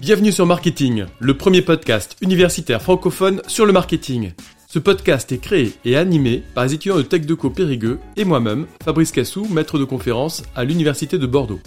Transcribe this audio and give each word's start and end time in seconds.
Bienvenue 0.00 0.32
sur 0.32 0.46
Marketing, 0.46 1.06
le 1.18 1.36
premier 1.36 1.62
podcast 1.62 2.16
universitaire 2.20 2.80
francophone 2.80 3.42
sur 3.46 3.66
le 3.66 3.72
marketing. 3.72 4.32
Ce 4.68 4.78
podcast 4.78 5.32
est 5.32 5.38
créé 5.38 5.72
et 5.84 5.96
animé 5.96 6.42
par 6.54 6.64
les 6.64 6.74
étudiants 6.74 6.96
de 6.96 7.02
TechDeco 7.02 7.50
Périgueux 7.50 7.98
et 8.16 8.24
moi-même, 8.24 8.66
Fabrice 8.84 9.10
Cassou, 9.10 9.46
maître 9.50 9.78
de 9.78 9.84
conférence 9.84 10.42
à 10.54 10.64
l'Université 10.64 11.18
de 11.18 11.26
Bordeaux. 11.26 11.60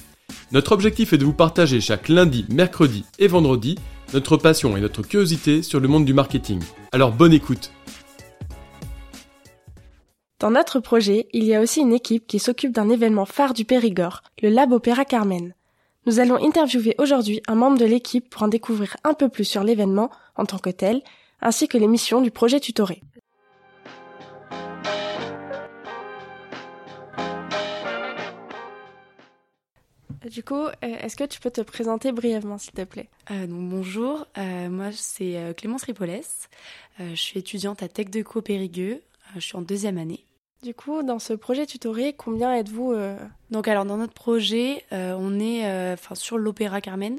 Notre 0.52 0.72
objectif 0.72 1.14
est 1.14 1.18
de 1.18 1.26
vous 1.26 1.34
partager 1.34 1.82
chaque 1.82 2.08
lundi, 2.08 2.46
mercredi 2.50 3.04
et 3.20 3.28
vendredi 3.28 3.78
notre 4.14 4.38
passion 4.38 4.76
et 4.76 4.82
notre 4.82 5.04
curiosité 5.04 5.62
sur 5.62 5.80
le 5.80 5.88
monde 5.88 6.06
du 6.06 6.14
marketing. 6.14 6.62
Alors 6.92 7.12
bonne 7.12 7.34
écoute 7.34 7.72
Dans 10.40 10.52
notre 10.52 10.80
projet, 10.80 11.28
il 11.34 11.44
y 11.44 11.54
a 11.54 11.62
aussi 11.62 11.82
une 11.82 11.94
équipe 11.94 12.26
qui 12.26 12.40
s'occupe 12.40 12.72
d'un 12.74 12.90
événement 12.90 13.26
phare 13.26 13.54
du 13.54 13.66
Périgord, 13.66 14.24
le 14.42 14.50
Lab 14.50 14.72
Opéra 14.72 15.06
Carmen. 15.06 15.54
Nous 16.10 16.20
allons 16.20 16.44
interviewer 16.44 16.96
aujourd'hui 16.98 17.40
un 17.48 17.54
membre 17.54 17.78
de 17.78 17.86
l'équipe 17.86 18.32
pour 18.32 18.42
en 18.42 18.48
découvrir 18.48 18.98
un 19.04 19.14
peu 19.14 19.30
plus 19.30 19.44
sur 19.44 19.64
l'événement 19.64 20.10
en 20.36 20.44
tant 20.44 20.58
que 20.58 20.72
tel, 20.72 21.04
ainsi 21.40 21.68
que 21.68 21.78
les 21.78 21.88
missions 21.88 22.20
du 22.20 22.32
projet 22.32 22.60
tutoré. 22.60 23.04
Du 30.32 30.42
coup, 30.42 30.56
euh, 30.56 30.72
est-ce 30.82 31.16
que 31.16 31.26
tu 31.26 31.40
peux 31.40 31.52
te 31.52 31.62
présenter 31.62 32.12
brièvement, 32.12 32.58
s'il 32.58 32.74
te 32.74 32.86
plaît? 32.86 33.08
Euh, 33.30 33.46
donc, 33.46 33.70
Bonjour, 33.70 34.26
euh, 34.40 34.68
moi 34.68 34.92
c'est 34.92 35.54
Clémence 35.58 35.84
Ripolès, 35.84 36.50
je 36.98 37.14
suis 37.14 37.38
étudiante 37.38 37.84
à 37.84 37.88
Tech 37.88 38.10
de 38.10 38.24
Périgueux, 38.42 39.04
je 39.36 39.42
suis 39.42 39.56
en 39.56 39.62
deuxième 39.62 40.00
année. 40.00 40.26
Du 40.64 40.74
coup, 40.74 41.04
dans 41.04 41.20
ce 41.20 41.34
projet 41.34 41.66
tutoré, 41.66 42.14
combien 42.14 42.54
êtes-vous 42.54 42.94
Donc 43.50 43.68
alors 43.68 43.86
dans 43.86 43.98
notre 43.98 44.14
projet, 44.14 44.84
on 44.92 45.40
est, 45.40 45.94
enfin 45.94 46.16
sur 46.16 46.38
l'Opéra 46.38 46.82
Carmen, 46.82 47.18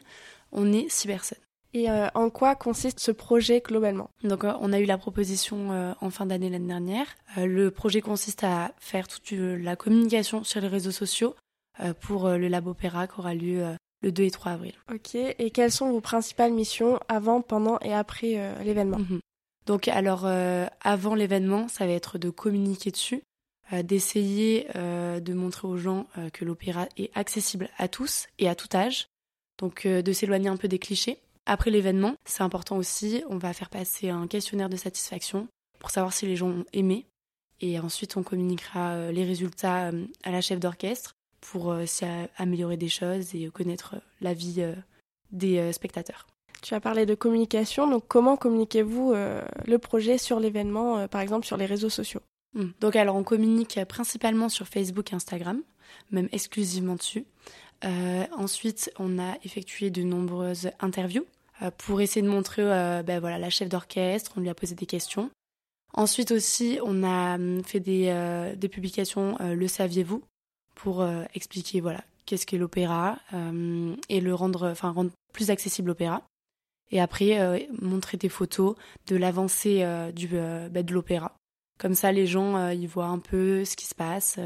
on 0.53 0.73
est 0.73 0.91
six 0.91 1.07
personnes. 1.07 1.39
Et 1.73 1.87
en 1.91 2.29
quoi 2.29 2.55
consiste 2.55 3.01
ce 3.01 3.12
projet 3.12 3.62
globalement? 3.64 4.11
Donc 4.25 4.45
on 4.45 4.73
a 4.75 4.79
eu 4.79 4.84
la 4.84 4.98
proposition 4.98 5.95
en 5.98 6.11
fin 6.11 6.27
d'année 6.27 6.51
l'année 6.51 6.69
dernière. 6.69 7.06
le 7.39 7.70
projet 7.70 8.03
consiste 8.03 8.45
à 8.45 8.73
faire 8.79 9.09
toute 9.09 9.31
la 9.33 9.75
communication 9.75 10.45
sur 10.45 10.61
les 10.61 10.69
réseaux 10.69 10.91
sociaux 10.91 11.34
euh, 11.83 11.95
pour 11.95 12.27
euh, 12.27 12.36
le 12.36 12.48
Lab 12.48 12.67
Opéra 12.67 13.07
qui 13.07 13.19
aura 13.19 13.34
lieu 13.34 13.64
euh, 13.64 13.75
le 14.03 14.12
2 14.12 14.25
et 14.25 14.31
3 14.31 14.53
avril. 14.53 14.75
Ok, 14.92 15.14
et 15.14 15.51
quelles 15.51 15.73
sont 15.73 15.91
vos 15.91 16.01
principales 16.01 16.53
missions 16.53 16.98
avant, 17.09 17.41
pendant 17.41 17.79
et 17.81 17.95
après 17.95 18.55
l'événement? 18.64 18.98
Mhm. 18.98 19.20
Donc 19.67 19.89
alors 19.89 20.27
avant 20.81 21.14
l'événement, 21.14 21.69
ça 21.69 21.86
va 21.86 21.92
être 21.92 22.17
de 22.17 22.31
communiquer 22.31 22.91
dessus, 22.91 23.23
d'essayer 23.83 24.67
de 24.75 25.33
montrer 25.35 25.69
aux 25.69 25.77
gens 25.77 26.07
que 26.33 26.45
l'opéra 26.45 26.89
est 26.97 27.11
accessible 27.17 27.69
à 27.79 27.89
tous 27.89 28.27
et 28.39 28.49
à 28.49 28.55
tout 28.55 28.69
âge, 28.75 29.09
donc 29.59 29.87
de 29.87 30.13
s'éloigner 30.13 30.49
un 30.49 30.57
peu 30.57 30.69
des 30.69 30.79
clichés. 30.79 31.19
Après 31.47 31.71
l'événement, 31.71 32.15
c'est 32.25 32.43
important 32.43 32.77
aussi, 32.77 33.23
on 33.29 33.39
va 33.39 33.53
faire 33.53 33.71
passer 33.71 34.09
un 34.11 34.27
questionnaire 34.27 34.69
de 34.69 34.77
satisfaction 34.77 35.48
pour 35.79 35.91
savoir 35.91 36.13
si 36.13 36.27
les 36.27 36.37
gens 36.37 36.48
ont 36.48 36.65
aimé. 36.73 37.07
Et 37.61 37.79
ensuite, 37.79 38.17
on 38.17 38.23
communiquera 38.23 39.13
les 39.13 39.25
résultats 39.25 39.91
à 40.25 40.31
la 40.31 40.41
chef 40.41 40.61
d'orchestre 40.61 41.15
pour 41.41 41.73
euh, 41.73 41.85
améliorer 42.37 42.77
des 42.77 42.89
choses 42.89 43.35
et 43.35 43.48
connaître 43.48 43.95
euh, 43.95 44.01
la 44.21 44.35
vie 44.35 44.57
euh, 44.59 44.75
des 45.33 45.73
spectateurs. 45.73 46.27
Tu 46.63 46.75
as 46.75 46.81
parlé 46.81 47.07
de 47.07 47.15
communication, 47.15 47.89
donc 47.89 48.05
comment 48.09 48.37
communiquez-vous 48.37 49.15
le 49.15 49.79
projet 49.79 50.19
sur 50.19 50.41
l'événement, 50.41 51.09
par 51.09 51.23
exemple 51.23 51.47
sur 51.47 51.57
les 51.57 51.65
réseaux 51.65 51.89
sociaux? 51.89 52.21
Hmm. 52.55 52.70
Donc 52.81 52.97
alors 52.97 53.17
on 53.17 53.23
communique 53.23 53.79
principalement 53.89 54.48
sur 54.48 54.67
Facebook 54.67 55.12
et 55.12 55.17
Instagram, 55.17 55.62
même 56.11 56.29
exclusivement 56.33 56.97
dessus. 56.97 57.25
ensuite, 58.37 58.92
on 58.98 59.19
a 59.19 59.37
effectué 59.45 59.91
de 59.91 60.03
nombreuses 60.03 60.70
interviews 60.81 61.25
pour 61.79 62.01
essayer 62.01 62.23
de 62.23 62.31
montrer 62.31 62.62
ben 62.62 63.20
voilà, 63.20 63.39
la 63.39 63.51
chef 63.51 63.69
d'orchestre, 63.69 64.33
on 64.37 64.41
lui 64.41 64.48
a 64.48 64.55
posé 64.55 64.75
des 64.75 64.87
questions. 64.87 65.30
Ensuite 65.92 66.30
aussi, 66.30 66.79
on 66.85 67.02
a 67.02 67.35
hum, 67.35 67.64
fait 67.64 67.80
des, 67.80 68.69
publications 68.69 69.36
Le 69.41 69.67
saviez-vous? 69.67 70.23
Pour 70.74 71.03
euh, 71.03 71.24
expliquer 71.35 71.80
voilà 71.80 72.03
qu'est-ce 72.24 72.47
qu'est 72.47 72.57
l'opéra 72.57 73.19
euh, 73.35 73.95
et 74.08 74.20
le 74.20 74.35
rendre, 74.35 74.73
rendre 74.80 75.11
plus 75.35 75.51
accessible 75.51 75.89
l'opéra. 75.89 76.23
Et 76.91 77.01
après 77.01 77.39
euh, 77.39 77.58
montrer 77.83 78.17
des 78.17 78.30
photos 78.30 78.77
de 79.07 79.17
l'avancée 79.17 79.85
du 80.14 80.29
bah, 80.29 80.83
de 80.83 80.95
l'opéra. 80.95 81.35
Comme 81.80 81.95
ça, 81.95 82.13
les 82.13 82.27
gens 82.27 82.68
ils 82.70 82.86
voient 82.86 83.07
un 83.07 83.18
peu 83.18 83.64
ce 83.64 83.74
qui 83.74 83.86
se 83.86 83.95
passe. 83.95 84.39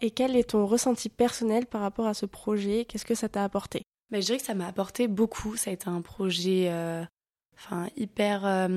Et 0.00 0.10
quel 0.10 0.36
est 0.36 0.50
ton 0.50 0.66
ressenti 0.66 1.08
personnel 1.08 1.66
par 1.66 1.80
rapport 1.80 2.06
à 2.06 2.14
ce 2.14 2.26
projet? 2.26 2.84
Qu'est-ce 2.84 3.04
que 3.04 3.14
ça 3.14 3.28
t'a 3.28 3.44
apporté? 3.44 3.82
Bah, 4.10 4.20
Je 4.20 4.26
dirais 4.26 4.38
que 4.38 4.44
ça 4.44 4.54
m'a 4.54 4.66
apporté 4.66 5.06
beaucoup. 5.08 5.56
Ça 5.56 5.70
a 5.70 5.72
été 5.72 5.88
un 5.88 6.02
projet 6.02 6.70
enfin, 7.56 7.86
hyper 7.96 8.68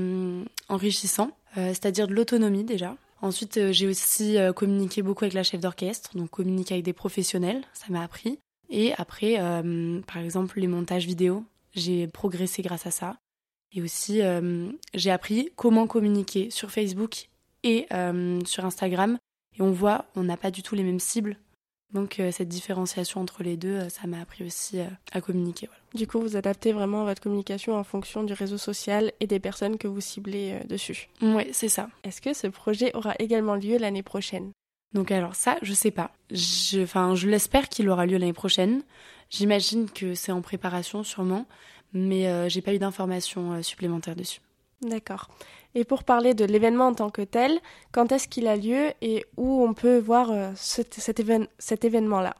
enrichissant, 0.70 1.32
c'est-à-dire 1.56 2.08
de 2.08 2.14
l'autonomie 2.14 2.64
déjà. 2.64 2.96
Ensuite, 3.26 3.58
euh, 3.58 3.72
j'ai 3.72 3.88
aussi 3.88 4.38
euh, 4.38 4.54
communiqué 4.54 5.02
beaucoup 5.02 5.24
avec 5.24 5.34
la 5.34 5.44
chef 5.44 5.60
d'orchestre, 5.60 6.16
donc 6.16 6.30
communiquer 6.30 6.76
avec 6.76 6.86
des 6.86 6.94
professionnels, 6.94 7.64
ça 7.74 7.86
m'a 7.90 8.04
appris. 8.04 8.38
Et 8.70 8.94
après, 8.98 9.38
euh, 9.40 10.00
par 10.02 10.18
exemple, 10.18 10.60
les 10.60 10.68
montages 10.68 11.06
vidéo, 11.06 11.44
j'ai 11.74 12.08
progressé 12.08 12.62
grâce 12.62 12.86
à 12.86 12.92
ça. 12.92 13.18
Et 13.74 13.82
aussi, 13.82 14.22
j'ai 14.94 15.12
appris 15.12 15.50
comment 15.58 15.86
communiquer 15.86 16.50
sur 16.50 16.72
Facebook 16.72 17.28
et 17.66 17.88
sur 18.46 18.64
Instagram. 18.64 19.18
Et 19.58 19.62
on 19.62 19.72
voit, 19.72 20.06
on 20.16 20.24
n'a 20.24 20.38
pas 20.38 20.52
du 20.52 20.64
tout 20.64 20.76
les 20.76 20.84
mêmes 20.84 21.00
cibles. 21.00 21.38
Donc 21.94 22.20
euh, 22.20 22.32
cette 22.32 22.50
différenciation 22.50 23.22
entre 23.22 23.42
les 23.42 23.56
deux, 23.56 23.76
euh, 23.76 23.90
ça 23.90 24.06
m'a 24.06 24.20
appris 24.20 24.44
aussi 24.44 24.80
euh, 24.80 24.86
à 25.14 25.22
communiquer. 25.22 25.70
Du 25.94 26.08
coup, 26.08 26.20
vous 26.20 26.36
adaptez 26.36 26.74
vraiment 26.74 27.06
votre 27.06 27.22
communication 27.22 27.76
en 27.76 27.84
fonction 27.84 28.24
du 28.24 28.34
réseau 28.34 28.58
social 28.58 29.14
et 29.22 29.28
des 29.28 29.40
personnes 29.40 29.78
que 29.78 29.88
vous 29.88 30.02
ciblez 30.02 30.60
dessus. 30.68 31.08
Oui, 31.22 31.48
c'est 31.54 31.70
ça. 31.70 31.88
Est-ce 32.04 32.22
que 32.22 32.34
ce 32.34 32.48
projet 32.48 32.94
aura 32.96 33.14
également 33.20 33.56
lieu 33.56 33.78
l'année 33.78 34.04
prochaine? 34.04 34.52
Donc 34.94 35.12
alors 35.12 35.36
ça, 35.36 35.58
je 35.62 35.74
sais 35.74 35.92
pas. 35.92 36.12
Je, 36.32 36.84
enfin, 36.84 37.16
je 37.16 37.30
l'espère 37.30 37.70
qu'il 37.70 37.90
aura 37.90 38.06
lieu 38.06 38.18
l'année 38.18 38.34
prochaine. 38.34 38.82
J'imagine 39.30 39.90
que 39.90 40.16
c'est 40.16 40.32
en 40.34 40.42
préparation 40.42 41.04
sûrement, 41.04 41.46
mais 41.94 42.50
j'ai 42.50 42.62
pas 42.62 42.74
eu 42.74 42.80
d'informations 42.80 43.62
supplémentaires 43.64 44.16
dessus. 44.16 44.42
D'accord. 44.82 45.30
Et 45.74 45.84
pour 45.84 46.04
parler 46.04 46.34
de 46.34 46.46
l'événement 46.46 46.88
en 46.88 46.94
tant 46.94 47.10
que 47.10 47.22
tel, 47.22 47.60
quand 47.92 48.12
est-ce 48.12 48.28
qu'il 48.28 48.48
a 48.48 48.56
lieu 48.56 48.92
et 49.02 49.26
où 49.38 49.64
on 49.64 49.74
peut 49.74 49.98
voir 49.98 50.32
euh, 50.32 50.52
cet, 50.56 50.96
cet, 50.96 51.86
événement-là? 51.86 52.36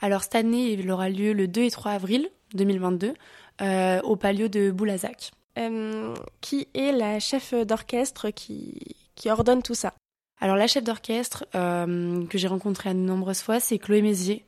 Alors 0.00 0.22
cette 0.22 0.34
année, 0.34 0.72
il 0.72 0.90
aura 0.90 1.08
lieu 1.08 1.32
le 1.32 1.48
2 1.48 1.62
et 1.62 1.70
3 1.70 1.92
avril 1.92 2.28
2022 2.54 3.14
euh, 3.60 4.00
au 4.02 4.16
Palio 4.16 4.48
de 4.48 4.70
Boulazac. 4.70 5.32
Euh, 5.58 6.14
qui 6.40 6.68
est 6.74 6.92
la 6.92 7.18
chef 7.18 7.52
d'orchestre 7.52 8.30
qui, 8.30 8.96
qui 9.14 9.30
ordonne 9.30 9.62
tout 9.62 9.74
ça? 9.74 9.92
Alors 10.40 10.56
la 10.56 10.66
chef 10.66 10.84
d'orchestre 10.84 11.44
que 11.52 12.38
j'ai 12.38 12.48
rencontrée 12.48 12.90
à 12.90 12.94
de 12.94 12.98
nombreuses 12.98 13.42
fois, 13.42 13.60
c'est 13.60 13.78
Chloé 13.78 14.00
Mézier. 14.00 14.46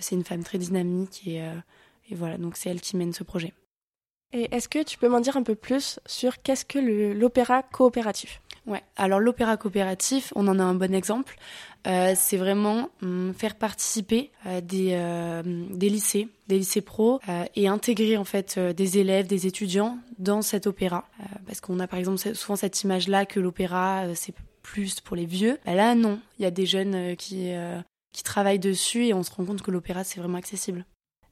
c'est 0.00 0.14
une 0.14 0.24
femme 0.24 0.42
très 0.42 0.56
dynamique 0.56 1.26
et, 1.26 1.42
et 2.08 2.14
voilà, 2.14 2.38
donc 2.38 2.56
c'est 2.56 2.70
elle 2.70 2.80
qui 2.80 2.96
mène 2.96 3.12
ce 3.12 3.24
projet. 3.24 3.52
Et 4.32 4.54
est-ce 4.54 4.68
que 4.68 4.82
tu 4.82 4.98
peux 4.98 5.08
m'en 5.08 5.20
dire 5.20 5.36
un 5.36 5.42
peu 5.42 5.54
plus 5.54 6.00
sur 6.06 6.42
qu'est-ce 6.42 6.64
que 6.64 6.78
l'opéra 6.78 7.62
coopératif? 7.62 8.42
Ouais, 8.66 8.82
alors 8.96 9.18
l'opéra 9.18 9.56
coopératif, 9.56 10.32
on 10.36 10.46
en 10.46 10.58
a 10.58 10.62
un 10.62 10.74
bon 10.74 10.94
exemple. 10.94 11.38
Euh, 11.86 12.12
c'est 12.14 12.36
vraiment 12.36 12.90
hum, 13.02 13.32
faire 13.32 13.54
participer 13.54 14.30
euh, 14.46 14.60
des, 14.60 14.90
euh, 14.92 15.42
des 15.70 15.88
lycées, 15.88 16.28
des 16.48 16.58
lycées 16.58 16.82
pro, 16.82 17.20
et 17.56 17.68
intégrer 17.68 18.18
en 18.18 18.24
fait 18.24 18.58
des 18.58 18.98
élèves, 18.98 19.26
des 19.26 19.46
étudiants 19.46 19.98
dans 20.18 20.42
cet 20.42 20.66
opéra. 20.66 21.08
parce 21.46 21.60
qu'on 21.60 21.80
a 21.80 21.86
par 21.86 21.98
exemple 21.98 22.18
souvent 22.34 22.56
cette 22.56 22.82
image-là 22.82 23.24
que 23.24 23.40
l'opéra 23.40 24.14
c'est 24.14 24.34
plus 24.62 25.00
pour 25.00 25.16
les 25.16 25.26
vieux. 25.26 25.58
Bah 25.64 25.74
là 25.74 25.94
non, 25.94 26.20
il 26.38 26.42
y 26.42 26.46
a 26.46 26.50
des 26.50 26.66
jeunes 26.66 27.16
qui 27.16 27.52
qui 28.12 28.22
travaillent 28.22 28.58
dessus 28.58 29.06
et 29.06 29.14
on 29.14 29.22
se 29.22 29.30
rend 29.30 29.44
compte 29.44 29.62
que 29.62 29.70
l'opéra 29.70 30.04
c'est 30.04 30.20
vraiment 30.20 30.38
accessible. 30.38 30.84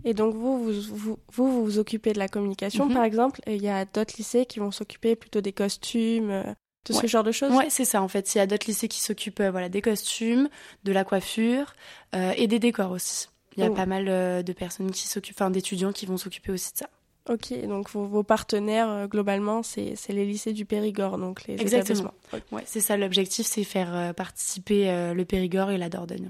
Et 0.07 0.15
donc 0.15 0.35
vous, 0.35 0.73
vous 0.73 1.19
vous, 1.33 1.65
vous, 1.65 1.79
occupez 1.79 2.13
de 2.13 2.19
la 2.21 2.29
communication, 2.29 2.87
mhm. 2.87 2.95
par 2.95 3.03
exemple, 3.03 3.41
et 3.45 3.57
il 3.57 3.63
y 3.63 3.69
a 3.69 3.85
d'autres 3.85 4.15
lycées 4.17 4.47
qui 4.47 4.61
vont 4.61 4.71
s'occuper 4.71 5.17
plutôt 5.17 5.41
des 5.41 5.53
costumes, 5.53 6.31
euh, 6.31 6.45
de 6.89 6.93
ce 6.93 7.09
genre 7.09 7.25
de 7.25 7.33
choses 7.33 7.53
Ouais, 7.53 7.67
c'est 7.71 7.85
ça 7.85 8.01
en 8.01 8.07
fait. 8.07 8.33
Il 8.33 8.39
y 8.39 8.41
a 8.41 8.47
d'autres 8.47 8.69
lycées 8.69 8.87
qui 8.87 9.01
s'occupent 9.01 9.41
euh, 9.41 9.51
voilà, 9.51 9.69
des 9.69 9.83
costumes, 9.83 10.49
de 10.85 10.93
la 10.93 11.03
coiffure 11.03 11.75
euh, 12.15 12.33
et 12.37 12.47
des 12.47 12.61
décors 12.61 12.93
aussi. 12.93 13.27
Il 13.57 13.65
y 13.65 13.67
a 13.67 13.71
oh. 13.71 13.75
pas 13.75 13.87
mal 13.87 14.05
de 14.45 14.53
personnes 14.53 14.93
qui 14.93 15.09
s'occupent, 15.09 15.35
enfin 15.41 15.51
d'étudiants 15.51 15.91
qui 15.91 16.07
vont 16.07 16.19
s'occuper 16.19 16.53
aussi 16.53 16.73
de 16.75 16.79
ça. 16.79 16.91
Ok, 17.29 17.53
donc 17.67 17.91
vos, 17.91 18.23
partenaires, 18.23 19.09
globalement, 19.09 19.65
c'est 19.65 19.97
les 20.11 20.27
lycées 20.27 20.53
du 20.53 20.67
Périgord, 20.67 21.19
donc 21.19 21.45
les 21.47 21.55
Exactement. 21.55 22.13
Ouais, 22.53 22.63
c'est 22.67 22.81
ça 22.81 22.97
l'objectif, 22.97 23.47
c'est 23.47 23.65
faire 23.65 24.15
participer 24.15 25.13
le 25.15 25.25
Périgord 25.25 25.71
et 25.71 25.79
la 25.79 25.89
Dordogne. 25.89 26.29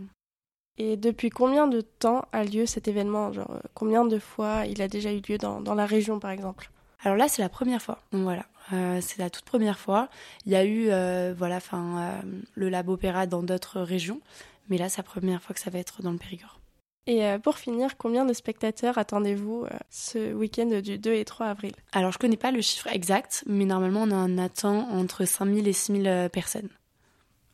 Et 0.79 0.97
depuis 0.97 1.31
combien 1.31 1.67
de 1.67 1.81
temps 1.81 2.27
a 2.33 2.45
lieu 2.45 2.67
cet 2.67 2.89
événement? 2.89 3.33
Genre, 3.33 3.51
euh, 3.51 3.61
combien 3.75 4.05
de 4.05 4.19
fois 4.19 4.67
il 4.67 4.83
a 4.83 4.89
déjà 4.89 5.13
eu 5.13 5.21
lieu 5.27 5.39
dans, 5.39 5.61
dans 5.61 5.75
la 5.75 5.87
région, 5.87 6.19
par 6.19 6.31
exemple? 6.31 6.71
Alors 7.01 7.17
là, 7.17 7.29
c'est 7.29 7.43
la 7.43 7.49
première 7.49 7.81
fois. 7.81 7.99
Donc 8.13 8.23
voilà, 8.23 8.47
euh, 8.73 9.01
c'est 9.01 9.19
la 9.19 9.31
toute 9.31 9.45
première 9.45 9.79
fois. 9.79 10.09
Il 10.45 10.53
y 10.53 10.57
a 10.57 10.65
eu, 10.65 10.89
euh, 10.91 11.35
voilà, 11.37 11.57
enfin, 11.57 12.21
le 12.55 12.69
Lab 12.69 12.89
Opéra 12.89 13.27
dans 13.27 13.43
d'autres 13.43 13.81
régions, 13.81 14.21
mais 14.69 14.79
là, 14.79 14.89
c'est 14.89 14.99
la 14.99 15.05
première 15.05 15.43
fois 15.43 15.55
que 15.55 15.61
ça 15.61 15.71
va 15.71 15.79
être 15.79 16.03
dans 16.03 16.13
le 16.13 16.19
Périgord. 16.19 16.61
Et 17.07 17.25
euh, 17.25 17.39
pour 17.39 17.57
finir, 17.57 17.97
combien 17.97 18.25
de 18.25 18.33
spectateurs 18.33 18.99
attendez-vous 18.99 19.65
euh, 19.65 19.77
ce 19.91 20.35
week-end 20.35 20.81
du 20.81 20.99
2 20.99 21.15
et 21.15 21.25
3 21.25 21.47
avril? 21.47 21.73
Alors, 21.93 22.11
je 22.11 22.19
connais 22.19 22.37
pas 22.37 22.51
le 22.51 22.61
chiffre 22.61 22.89
exact, 22.89 23.45
mais 23.47 23.65
normalement, 23.65 24.03
on 24.03 24.11
en 24.11 24.39
attend 24.39 24.89
entre 24.91 25.25
5000 25.25 25.69
et 25.69 25.73
6000 25.73 26.09
euh, 26.09 26.29
personnes. 26.29 26.69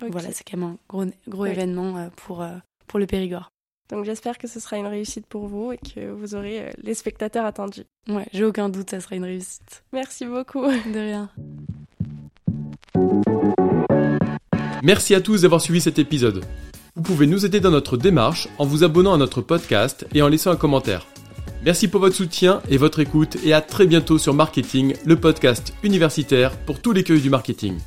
Voilà, 0.01 0.33
c'est 0.33 0.43
quand 0.43 0.57
même 0.57 0.71
un 0.71 0.79
gros, 0.89 1.05
gros 1.29 1.47
événement 1.47 2.09
pour, 2.17 2.45
pour 2.87 2.99
le 2.99 3.07
Périgord. 3.07 3.51
Donc 3.91 4.05
j'espère 4.05 4.39
que 4.39 4.49
ce 4.49 4.59
sera 4.59 4.79
une 4.79 4.87
réussite 4.87 5.27
pour 5.27 5.47
vous 5.49 5.73
et 5.73 5.79
que 5.79 6.11
vous 6.11 6.35
aurez 6.35 6.71
les 6.83 6.95
spectateurs 6.95 7.45
attendus. 7.45 7.85
Ouais, 8.09 8.27
j'ai 8.33 8.45
aucun 8.45 8.69
doute, 8.69 8.91
ça 8.91 9.01
sera 9.01 9.17
une 9.17 9.25
réussite. 9.25 9.85
Merci 9.93 10.25
beaucoup. 10.25 10.65
De 10.65 10.99
rien. 10.99 11.31
Merci 14.83 15.15
à 15.15 15.21
tous 15.21 15.43
d'avoir 15.43 15.61
suivi 15.61 15.81
cet 15.81 15.99
épisode. 15.99 16.45
Vous 16.97 17.03
pouvez 17.03 17.27
nous 17.27 17.47
aider 17.47 17.61
dans 17.61 17.71
notre 17.71 17.97
démarche 17.97 18.49
en 18.59 18.67
vous 18.67 18.83
abonnant 18.83 19.15
à 19.15 19.17
notre 19.17 19.41
podcast 19.41 20.07
et 20.13 20.23
en 20.23 20.29
laissant 20.29 20.51
un 20.51 20.57
commentaire. 20.57 21.07
Merci 21.65 21.87
pour 21.87 22.01
votre 22.01 22.17
soutien 22.17 22.61
et 22.69 22.77
votre 22.77 22.99
écoute 22.99 23.37
et 23.45 23.53
à 23.53 23.61
très 23.61 23.87
bientôt 23.87 24.19
sur 24.19 24.35
Marketing, 24.35 24.95
le 25.05 25.17
podcast 25.17 25.73
universitaire 25.85 26.57
pour 26.67 26.81
tous 26.81 26.93
les 26.93 27.05
cueils 27.05 27.21
du 27.21 27.31
marketing. 27.31 27.79